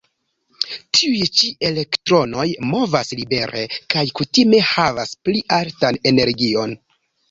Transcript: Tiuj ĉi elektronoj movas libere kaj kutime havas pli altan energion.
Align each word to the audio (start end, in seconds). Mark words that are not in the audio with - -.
Tiuj 0.97 1.27
ĉi 1.41 1.49
elektronoj 1.69 2.47
movas 2.71 3.15
libere 3.21 3.65
kaj 3.97 4.09
kutime 4.23 4.67
havas 4.75 5.17
pli 5.25 5.49
altan 5.63 6.05
energion. 6.17 6.81